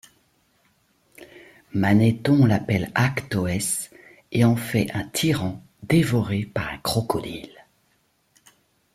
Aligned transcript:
Manéthon 1.75 2.47
l'appelle 2.47 2.91
Achtoes 2.95 3.91
et 4.31 4.43
en 4.43 4.55
fait 4.55 4.89
un 4.95 5.07
tyran 5.07 5.63
dévoré 5.83 6.45
par 6.47 6.69
un 6.69 6.79
crocodile. 6.79 7.63